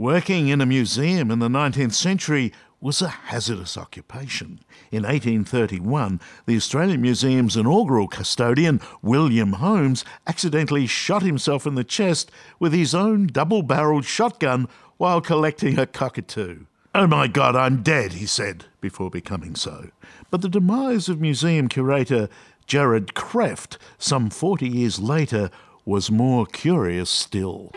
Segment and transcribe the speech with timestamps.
[0.00, 4.60] Working in a museum in the 19th century was a hazardous occupation.
[4.92, 12.30] In 1831, the Australian Museum's inaugural custodian, William Holmes, accidentally shot himself in the chest
[12.60, 16.66] with his own double barreled shotgun while collecting a cockatoo.
[16.94, 19.90] Oh my God, I'm dead, he said, before becoming so.
[20.30, 22.28] But the demise of museum curator
[22.68, 25.50] Jared Krefft, some 40 years later,
[25.84, 27.72] was more curious still.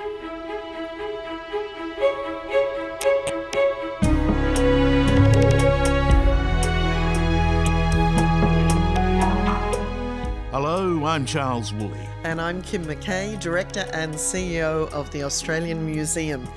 [11.04, 12.08] I'm Charles Woolley.
[12.24, 16.48] And I'm Kim McKay, Director and CEO of the Australian Museum.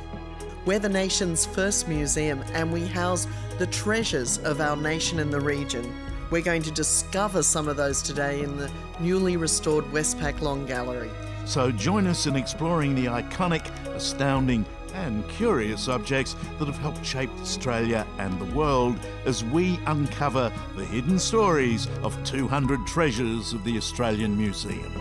[0.66, 3.26] We're the nation's first museum and we house
[3.58, 5.94] the treasures of our nation and the region.
[6.30, 11.10] We're going to discover some of those today in the newly restored Westpac Long Gallery.
[11.46, 17.30] So join us in exploring the iconic, astounding, and curious objects that have helped shape
[17.40, 23.76] Australia and the world as we uncover the hidden stories of 200 treasures of the
[23.76, 24.92] Australian Museum.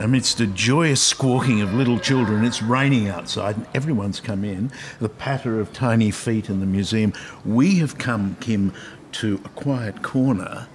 [0.00, 4.72] Amidst a joyous squawking of little children, it's raining outside and everyone's come in.
[4.98, 7.12] The patter of tiny feet in the museum.
[7.44, 8.72] We have come, Kim,
[9.12, 10.68] to a quiet corner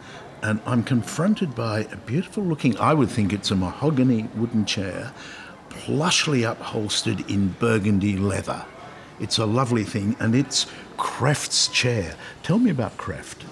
[0.45, 5.11] and I'm confronted by a beautiful looking, I would think it's a mahogany wooden chair
[5.75, 8.65] plushly upholstered in burgundy leather.
[9.19, 10.65] It's a lovely thing, and it's
[10.97, 12.15] Krefft's chair.
[12.43, 13.43] Tell me about Krefft.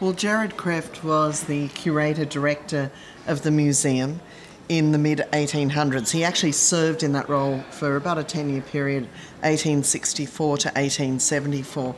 [0.00, 2.90] Well, Jared Krefft was the curator director
[3.26, 4.20] of the museum
[4.68, 6.10] in the mid 1800s.
[6.10, 9.04] He actually served in that role for about a 10 year period,
[9.42, 11.94] 1864 to 1874.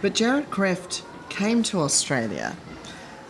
[0.00, 2.56] But Jared Krefft came to Australia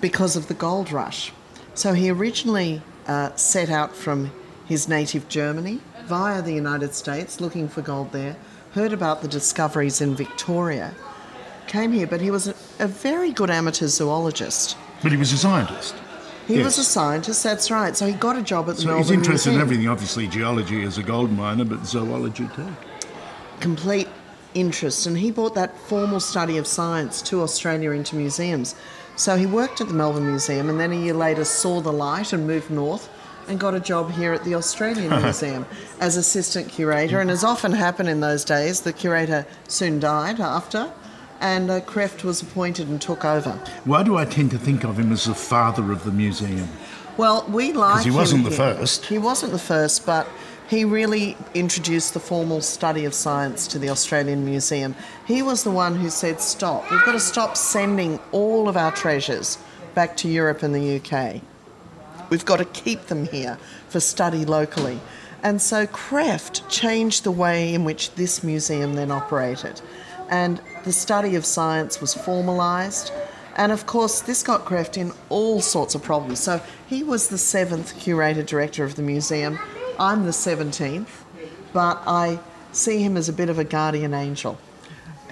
[0.00, 1.32] because of the gold rush.
[1.74, 4.30] So he originally uh, set out from
[4.66, 8.36] his native Germany via the United States looking for gold there,
[8.72, 10.94] heard about the discoveries in Victoria,
[11.66, 14.76] came here, but he was a, a very good amateur zoologist.
[15.02, 15.94] But he was a scientist.
[16.46, 16.64] He yes.
[16.64, 17.96] was a scientist, that's right.
[17.96, 19.54] So he got a job at the so Melbourne he's interested Museum.
[19.54, 22.68] in everything, obviously geology as a gold miner, but zoology too.
[23.60, 24.08] Complete
[24.54, 28.74] interest, and he brought that formal study of science to Australia into museums.
[29.14, 32.32] So he worked at the Melbourne Museum, and then a year later saw the light
[32.32, 33.08] and moved north
[33.48, 35.66] and got a job here at the Australian Museum
[36.00, 37.20] as assistant curator.
[37.20, 40.92] And as often happened in those days, the curator soon died after,
[41.40, 43.52] and uh, Krefft was appointed and took over.
[43.84, 46.68] Why do I tend to think of him as the father of the museum?
[47.16, 48.74] Well, we like Because he wasn't the here.
[48.76, 49.06] first.
[49.06, 50.26] He wasn't the first, but
[50.68, 54.94] he really introduced the formal study of science to the Australian Museum.
[55.26, 58.92] He was the one who said, Stop, we've got to stop sending all of our
[58.92, 59.58] treasures
[59.94, 61.42] back to Europe and the UK.
[62.32, 63.58] We've got to keep them here
[63.90, 64.98] for study locally.
[65.42, 69.82] And so Krefft changed the way in which this museum then operated.
[70.30, 73.12] And the study of science was formalised.
[73.54, 76.40] And of course, this got Krefft in all sorts of problems.
[76.40, 79.58] So he was the seventh curator director of the museum.
[80.00, 81.10] I'm the 17th,
[81.74, 82.40] but I
[82.72, 84.56] see him as a bit of a guardian angel.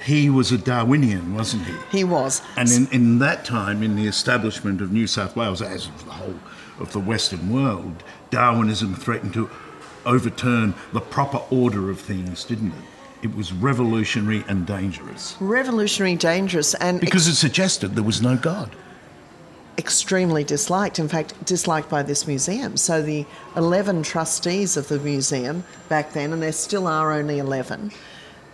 [0.04, 1.74] He was a Darwinian, wasn't he?
[1.90, 2.42] He was.
[2.58, 6.34] And in, in that time, in the establishment of New South Wales, as the whole
[6.80, 9.50] of the Western world, Darwinism threatened to
[10.06, 12.84] overturn the proper order of things, didn't it?
[13.22, 15.36] It was revolutionary and dangerous.
[15.40, 18.74] Revolutionary, dangerous, and because ex- it suggested there was no God.
[19.76, 22.76] Extremely disliked, in fact, disliked by this museum.
[22.76, 23.26] So the
[23.56, 27.92] 11 trustees of the museum back then, and there still are only 11,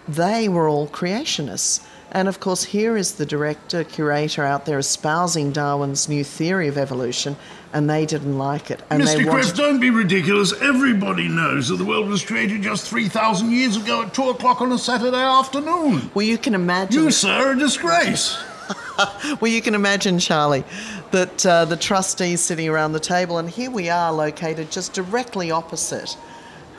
[0.08, 1.84] they were all creationists.
[2.12, 6.78] And of course, here is the director, curator out there espousing Darwin's new theory of
[6.78, 7.36] evolution,
[7.72, 8.82] and they didn't like it.
[8.90, 9.16] And Mr.
[9.16, 10.52] they Krefft, don't be ridiculous.
[10.60, 14.72] Everybody knows that the world was created just 3,000 years ago at 2 o'clock on
[14.72, 16.10] a Saturday afternoon.
[16.14, 17.02] Well, you can imagine.
[17.02, 18.42] You, sir, are a disgrace.
[19.40, 20.64] well, you can imagine, Charlie,
[21.10, 25.50] that uh, the trustees sitting around the table, and here we are located just directly
[25.50, 26.16] opposite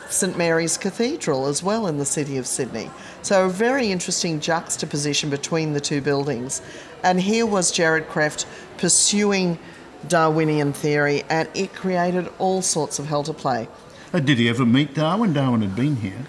[0.09, 2.89] St Mary's Cathedral as well in the city of Sydney.
[3.21, 6.61] So, a very interesting juxtaposition between the two buildings.
[7.03, 8.45] And here was Jared Krefft
[8.77, 9.59] pursuing
[10.07, 13.67] Darwinian theory, and it created all sorts of hell to play.
[14.13, 15.33] Uh, did he ever meet Darwin?
[15.33, 16.25] Darwin had been here.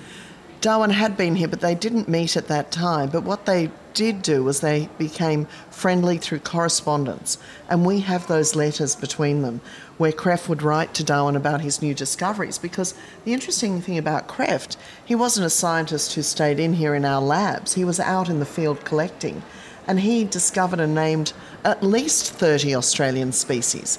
[0.60, 3.10] Darwin had been here, but they didn't meet at that time.
[3.10, 7.38] But what they did do was they became friendly through correspondence.
[7.68, 9.60] And we have those letters between them
[9.98, 12.58] where Krefft would write to Darwin about his new discoveries.
[12.58, 12.94] Because
[13.24, 17.20] the interesting thing about Krefft, he wasn't a scientist who stayed in here in our
[17.20, 19.42] labs, he was out in the field collecting.
[19.86, 21.32] And he discovered and named
[21.64, 23.98] at least 30 Australian species.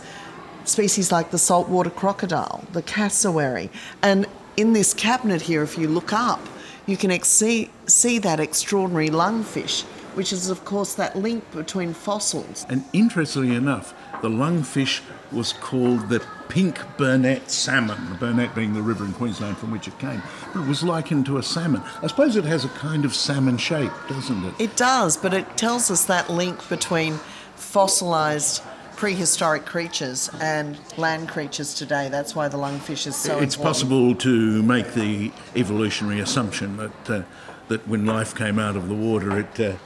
[0.66, 3.70] Species like the saltwater crocodile, the cassowary,
[4.02, 4.28] and
[4.60, 6.42] in this cabinet here, if you look up,
[6.86, 9.84] you can ex- see, see that extraordinary lungfish,
[10.16, 12.66] which is, of course, that link between fossils.
[12.68, 15.02] And interestingly enough, the lungfish
[15.32, 19.88] was called the pink Burnett salmon, the Burnett being the river in Queensland from which
[19.88, 20.22] it came.
[20.54, 21.82] But it was likened to a salmon.
[22.02, 24.54] I suppose it has a kind of salmon shape, doesn't it?
[24.60, 27.14] It does, but it tells us that link between
[27.56, 28.62] fossilised
[29.00, 32.10] prehistoric creatures and land creatures today.
[32.10, 33.64] That's why the lungfish is so it's important.
[33.64, 37.22] possible to make the evolutionary assumption that uh,
[37.70, 39.78] that when life came out of the water, it uh,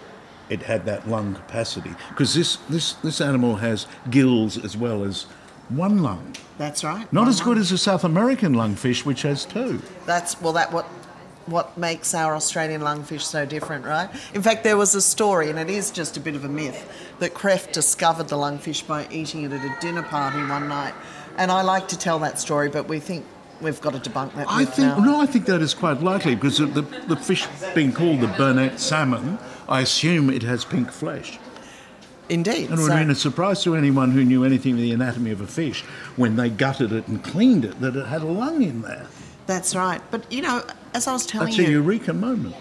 [0.49, 5.27] it had that lung capacity because this this this animal has gills as well as
[5.69, 6.35] one lung.
[6.57, 7.11] That's right.
[7.13, 7.59] Not as good lung.
[7.59, 9.79] as a South American lungfish, which has two.
[10.07, 10.87] That's well, that what
[11.45, 14.09] what makes our Australian lungfish so different, right?
[14.33, 16.91] In fact, there was a story, and it is just a bit of a myth,
[17.19, 20.93] that Krefft discovered the lungfish by eating it at a dinner party one night.
[21.37, 23.25] And I like to tell that story, but we think
[23.61, 24.99] we've got to debunk that I think now.
[24.99, 28.27] no, I think that is quite likely because the, the, the fish being called the
[28.27, 31.39] Burnett salmon, I assume it has pink flesh.
[32.29, 32.69] Indeed.
[32.69, 34.91] And it would so- have been a surprise to anyone who knew anything of the
[34.91, 35.81] anatomy of a fish
[36.15, 39.07] when they gutted it and cleaned it that it had a lung in there.
[39.45, 40.01] That's right.
[40.11, 40.63] But you know,
[40.93, 42.55] as I was telling That's a you, eureka moment.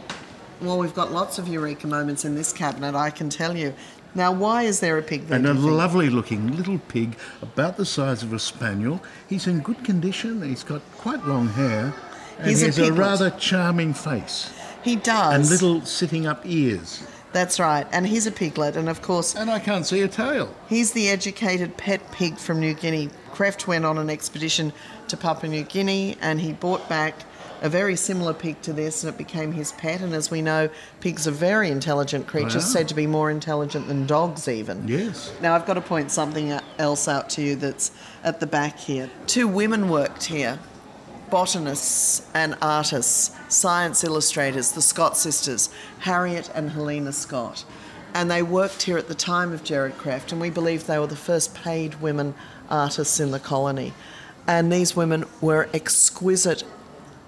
[0.60, 2.94] well, we've got lots of eureka moments in this cabinet.
[2.94, 3.74] I can tell you.
[4.14, 5.38] Now, why is there a pig there?
[5.38, 9.02] And a lovely looking little pig, about the size of a spaniel.
[9.26, 10.42] He's in good condition.
[10.42, 11.94] He's got quite long hair.
[12.38, 12.98] And He's a has a, piglet.
[12.98, 14.52] rather charming face.
[14.82, 15.34] he does.
[15.34, 17.02] And little sitting up ears.
[17.32, 17.86] That's right.
[17.92, 20.54] And he's a piglet, and of course, And I can't see a tail.
[20.68, 23.10] He's the educated pet pig from New Guinea.
[23.32, 24.72] Krefft went on an expedition
[25.08, 27.14] to Papua New Guinea and he brought back
[27.62, 30.00] a very similar pig to this and it became his pet.
[30.02, 30.68] And as we know,
[31.00, 32.70] pigs are very intelligent creatures, Wow.
[32.72, 34.86] said to be more intelligent than dogs, even.
[34.86, 35.32] Yes.
[35.40, 37.90] Now, I've got to point something else out to you that's
[38.22, 39.08] at the back here.
[39.26, 40.58] Two women worked here
[41.32, 45.70] botanists and artists, science illustrators, the Scott sisters,
[46.00, 47.64] Harriet and Helena Scott.
[48.12, 51.06] And they worked here at the time of Jared Kraft, and we believe they were
[51.06, 52.34] the first paid women
[52.68, 53.94] artists in the colony.
[54.46, 56.64] And these women were exquisite,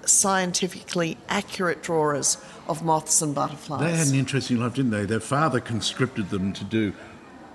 [0.05, 2.37] scientifically accurate drawers
[2.67, 3.91] of moths and butterflies.
[3.91, 5.05] They had an interesting life, didn't they?
[5.05, 6.93] Their father conscripted them to do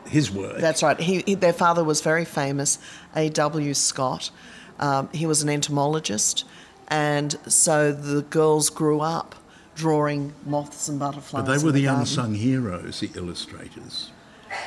[0.09, 0.59] his work.
[0.59, 0.99] That's right.
[0.99, 2.81] He, he, their father was very famous,
[3.15, 3.73] A.W.
[3.75, 4.33] Scott.
[4.81, 6.45] Um, he was an entomologist,
[6.89, 9.37] and so the girls grew up
[9.77, 11.45] drawing moths and butterflies.
[11.45, 12.01] but they were the garden.
[12.01, 14.11] unsung heroes, the illustrators.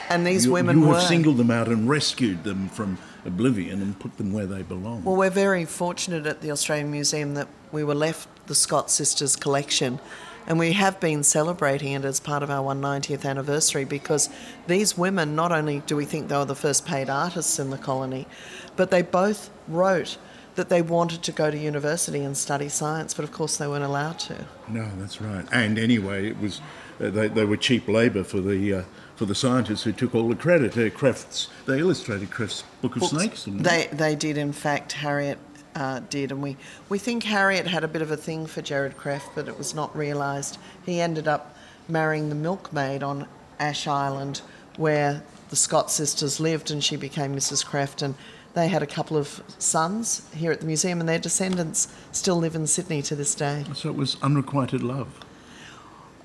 [0.09, 0.95] And these you, women you were.
[0.95, 5.03] have singled them out and rescued them from oblivion and put them where they belong.
[5.03, 9.35] Well, we're very fortunate at the Australian Museum that we were left the Scott Sisters
[9.35, 9.99] collection,
[10.47, 14.29] and we have been celebrating it as part of our 190th anniversary because
[14.67, 17.77] these women, not only do we think they were the first paid artists in the
[17.77, 18.27] colony,
[18.75, 20.17] but they both wrote
[20.55, 23.83] that they wanted to go to university and study science, but of course they weren't
[23.83, 24.45] allowed to.
[24.67, 25.45] no, that's right.
[25.51, 26.61] And anyway, it was
[26.99, 28.83] uh, they, they were cheap labour for the uh,
[29.15, 30.73] for the scientists who took all the credit.
[30.73, 33.13] Uh, Krefft's, they illustrated Krefft's Book of books.
[33.13, 33.45] Snakes.
[33.47, 34.93] They they did, in fact.
[34.93, 35.39] Harriet
[35.75, 36.57] uh, did, and we
[36.89, 39.73] we think Harriet had a bit of a thing for Jared Kraft, but it was
[39.73, 40.57] not realised.
[40.85, 41.55] He ended up
[41.87, 43.27] marrying the milkmaid on
[43.59, 44.41] Ash Island,
[44.77, 47.65] where the Scott sisters lived, and she became Mrs.
[47.65, 48.01] Kraft.
[48.01, 48.15] And
[48.53, 52.55] they had a couple of sons here at the museum, and their descendants still live
[52.55, 53.65] in Sydney to this day.
[53.73, 55.19] So it was unrequited love.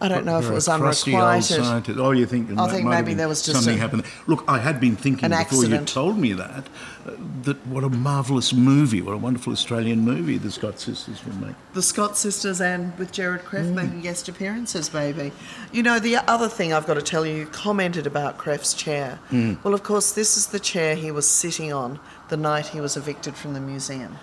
[0.00, 1.98] I don't know if it was crusty old unrequited.
[1.98, 2.56] Oh, you think?
[2.56, 4.04] I think maybe there was just something a- happened.
[4.28, 5.80] Look, I had been thinking before accident.
[5.80, 6.68] you told me that
[7.04, 7.10] uh,
[7.42, 11.56] that what a marvellous movie, what a wonderful Australian movie the Scott sisters would make.
[11.72, 13.74] the Scott sisters and with Jared Mm.
[13.74, 15.32] Making guest appearances, maybe.
[15.72, 19.18] You know, the other thing I've got to tell you, you commented about Krefft's chair.
[19.30, 19.62] Mm.
[19.64, 22.96] Well, of course, this is the chair he was sitting on the night he was
[22.96, 24.16] evicted from the museum.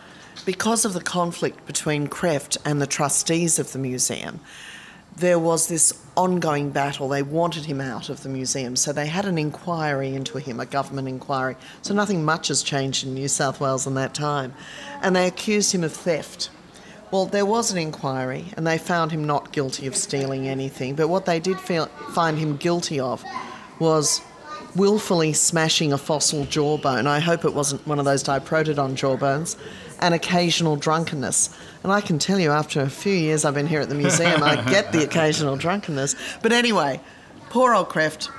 [0.46, 4.40] Because of the conflict between Krefft and the trustees of the museum,
[5.18, 7.08] there was this ongoing battle.
[7.08, 10.66] They wanted him out of the museum, so they had an inquiry into him, a
[10.66, 11.56] government inquiry.
[11.82, 14.54] So nothing much has changed in New South Wales in that time.
[15.02, 16.50] And they accused him of theft.
[17.12, 20.96] Well, there was an inquiry, and they found him not guilty of stealing anything.
[20.96, 23.24] But what they did feel, find him guilty of
[23.80, 24.22] was
[24.76, 27.08] willfully smashing a fossil jawbone.
[27.08, 29.56] I hope it wasn't one of those diprotodon jawbones,
[30.06, 31.50] and occasional drunkenness.
[31.82, 34.44] And I can tell you, after a few years I've been here at the museum,
[34.44, 36.16] I get the occasional drunkenness.
[36.44, 37.02] But anyway,
[37.50, 38.30] poor old Krefft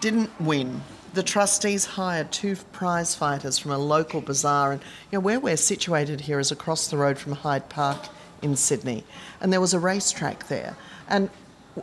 [0.00, 0.82] didn't win.
[1.14, 5.56] The trustees hired two prize fighters from a local bazaar, and you know where we're
[5.56, 8.06] situated here is across the road from Hyde Park
[8.40, 9.02] in Sydney,
[9.40, 10.76] and there was a racetrack there.
[11.08, 11.28] And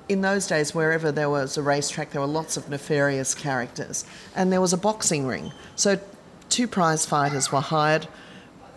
[0.07, 4.05] in those days, wherever there was a racetrack, there were lots of nefarious characters,
[4.37, 5.51] and there was a boxing ring.
[5.75, 5.99] So
[6.47, 8.07] two prize fighters were hired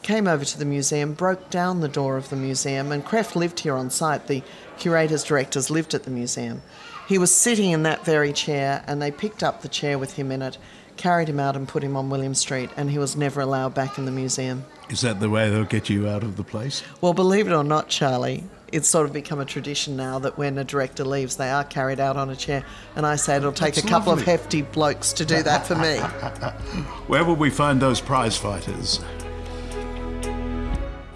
[0.02, 3.60] came over to the museum, broke down the door of the museum, and Krefft lived
[3.60, 4.26] here on site.
[4.26, 4.42] The
[4.78, 6.62] curators, directors lived at the museum.
[7.06, 10.30] He was sitting in that very chair, and they picked up the chair with him
[10.30, 10.58] in it,
[10.96, 13.98] carried him out, and put him on William Street, and he was never allowed back
[13.98, 14.64] in the museum.
[14.88, 16.82] Is that the way they'll get you out of the place?
[17.00, 20.56] Well, believe it or not, Charlie, it's sort of become a tradition now that when
[20.58, 22.64] a director leaves, they are carried out on a chair.
[22.96, 24.22] And I say it'll take That's a couple lovely.
[24.22, 25.98] of hefty blokes to do that for me.
[27.08, 29.00] Where will we find those prize fighters?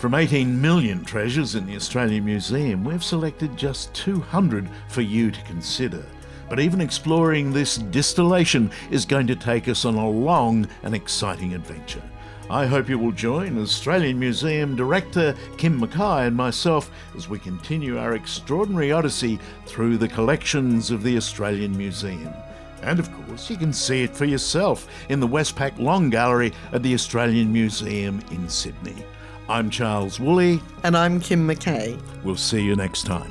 [0.05, 5.43] From 18 million treasures in the Australian Museum, we've selected just 200 for you to
[5.45, 6.05] consider.
[6.51, 11.55] But even exploring this distillation is going to take us on a long and exciting
[11.55, 12.03] adventure.
[12.51, 17.97] I hope you will join Australian Museum Director Kim McKay and myself as we continue
[17.97, 22.35] our extraordinary odyssey through the collections of the Australian Museum.
[22.83, 26.83] And of course, you can see it for yourself in the Westpac Long Gallery at
[26.83, 29.03] the Australian Museum in Sydney.
[29.49, 30.61] I'm Charles Woolley.
[30.85, 32.01] And I'm Kim McKay.
[32.23, 33.31] We'll see you next time.